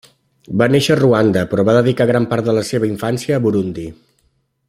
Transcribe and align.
Va 0.61 0.67
néixer 0.75 0.93
a 0.95 0.97
Ruanda, 1.01 1.43
però 1.51 1.65
va 1.69 1.75
dedicar 1.79 2.09
gran 2.13 2.27
part 2.33 2.49
de 2.49 2.57
la 2.61 2.65
seva 2.73 2.91
infància 2.93 3.37
a 3.39 3.43
Burundi. 3.45 3.87